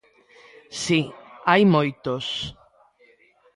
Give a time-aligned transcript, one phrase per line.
[0.83, 1.01] Si,
[1.49, 2.25] hai moitos.